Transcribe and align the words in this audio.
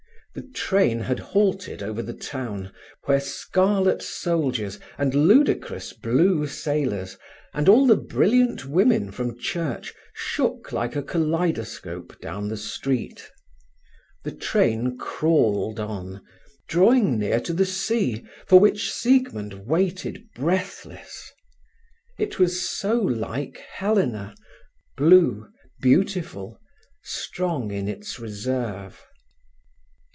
The 0.33 0.43
train 0.53 1.01
had 1.01 1.19
halted 1.19 1.83
over 1.83 2.01
the 2.01 2.13
town, 2.13 2.71
where 3.03 3.19
scarlet 3.19 4.01
soldiers, 4.01 4.79
and 4.97 5.13
ludicrous 5.13 5.91
blue 5.91 6.47
sailors, 6.47 7.17
and 7.53 7.67
all 7.67 7.85
the 7.85 7.97
brilliant 7.97 8.63
women 8.65 9.11
from 9.11 9.37
church 9.37 9.93
shook 10.13 10.71
like 10.71 10.95
a 10.95 11.03
kaleidoscope 11.03 12.17
down 12.21 12.47
the 12.47 12.55
street. 12.55 13.29
The 14.23 14.31
train 14.31 14.97
crawled 14.97 15.81
on, 15.81 16.21
drawing 16.69 17.19
near 17.19 17.41
to 17.41 17.51
the 17.51 17.65
sea, 17.65 18.25
for 18.47 18.57
which 18.57 18.89
Siegmund 18.89 19.65
waited 19.67 20.23
breathless. 20.33 21.29
It 22.17 22.39
was 22.39 22.61
so 22.69 22.93
like 23.01 23.57
Helena, 23.57 24.35
blue, 24.95 25.49
beautiful, 25.81 26.57
strong 27.03 27.69
in 27.69 27.89
its 27.89 28.17
reserve. 28.17 29.05